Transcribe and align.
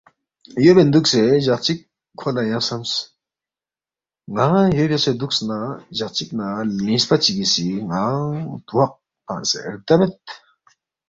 یو 0.65 0.71
بین 0.77 0.89
دُوکسے 0.93 1.23
جق 1.45 1.59
چِک 1.65 1.79
کھو 2.19 2.29
لہ 2.35 2.41
ینگ 2.49 2.63
خسمس، 2.63 2.91
ن٘انگ 4.35 4.73
یو 4.77 4.85
بیاسے 4.89 5.11
دُوکس 5.19 5.37
نہ 5.49 5.57
جق 5.97 6.11
چِکنا 6.17 6.45
لِنگسپا 6.77 7.15
چگی 7.23 7.45
سی 7.53 7.67
ن٘انگ 7.89 8.49
تواق 8.67 8.91
فنگسے 9.25 9.59
ردَبید 9.73 10.13